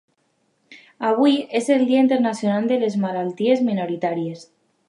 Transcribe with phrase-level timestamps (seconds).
[1.09, 4.49] Avui és el dia internacional de les malalties minoritàries.